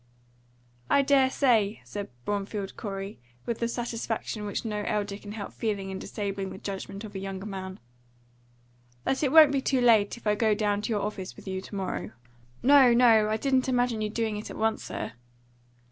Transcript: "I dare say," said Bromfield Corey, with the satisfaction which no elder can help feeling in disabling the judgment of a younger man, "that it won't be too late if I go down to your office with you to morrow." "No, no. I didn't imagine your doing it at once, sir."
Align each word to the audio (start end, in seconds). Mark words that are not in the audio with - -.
"I 0.89 1.03
dare 1.03 1.29
say," 1.29 1.79
said 1.85 2.09
Bromfield 2.25 2.75
Corey, 2.75 3.19
with 3.45 3.59
the 3.59 3.67
satisfaction 3.67 4.45
which 4.47 4.65
no 4.65 4.81
elder 4.87 5.15
can 5.15 5.33
help 5.33 5.53
feeling 5.53 5.91
in 5.91 5.99
disabling 5.99 6.49
the 6.49 6.57
judgment 6.57 7.03
of 7.03 7.13
a 7.13 7.19
younger 7.19 7.45
man, 7.45 7.79
"that 9.03 9.21
it 9.21 9.31
won't 9.31 9.51
be 9.51 9.61
too 9.61 9.79
late 9.79 10.17
if 10.17 10.25
I 10.25 10.33
go 10.33 10.55
down 10.55 10.81
to 10.81 10.89
your 10.89 11.03
office 11.03 11.35
with 11.35 11.47
you 11.47 11.61
to 11.61 11.75
morrow." 11.75 12.13
"No, 12.63 12.95
no. 12.95 13.29
I 13.29 13.37
didn't 13.37 13.69
imagine 13.69 14.01
your 14.01 14.09
doing 14.09 14.37
it 14.37 14.49
at 14.49 14.57
once, 14.57 14.83
sir." 14.83 15.11